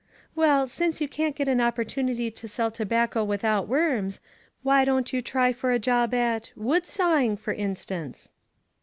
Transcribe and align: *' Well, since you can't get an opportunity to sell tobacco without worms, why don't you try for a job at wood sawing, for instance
*' 0.17 0.35
Well, 0.35 0.65
since 0.65 0.99
you 0.99 1.07
can't 1.07 1.35
get 1.35 1.47
an 1.47 1.61
opportunity 1.61 2.31
to 2.31 2.47
sell 2.47 2.71
tobacco 2.71 3.23
without 3.23 3.67
worms, 3.67 4.19
why 4.63 4.83
don't 4.83 5.13
you 5.13 5.21
try 5.21 5.53
for 5.53 5.71
a 5.73 5.77
job 5.77 6.11
at 6.15 6.51
wood 6.55 6.87
sawing, 6.87 7.37
for 7.37 7.53
instance 7.53 8.31